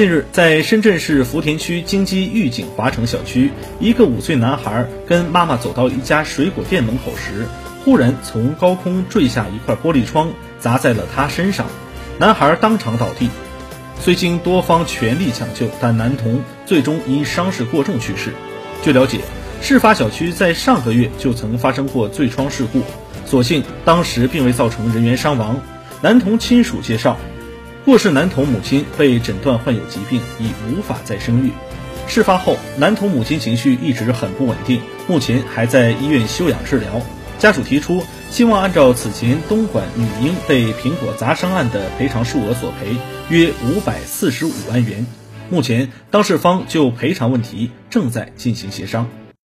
[0.00, 3.50] 近日，在深圳市福田区京基御景华城小区，
[3.80, 7.46] 一个五岁男孩跟妈妈走到一家水果店门口时，
[7.84, 11.66] 忽然从高空坠下一块玻璃窗，砸在了他身上，
[12.18, 13.28] 男孩当场倒地。
[14.00, 18.32] 虽经多方全力抢救，但男童最终因伤势过重去世。
[18.82, 19.18] 据了解，
[19.60, 22.80] 事发小区在上个月就曾发生过坠窗事故，
[23.26, 25.60] 所幸当时并未造成人员伤亡。
[26.00, 27.18] 男童亲属介绍。
[27.84, 31.50] 过世男童母亲被诊断患有疾病，已无法再生育。
[32.06, 37.00] 事发后，男童母亲情绪一直很不稳定，目前还在医院休养治疗。
[37.38, 42.96] 家属提出，希望按照此前东莞女婴被苹果砸伤案的赔偿数额索赔，
[43.30, 45.06] 约五百四十五万元。
[45.48, 49.08] 目前，当事方就赔偿问题正在进行协商。